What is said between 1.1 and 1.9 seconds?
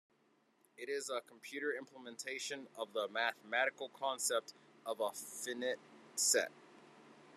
a computer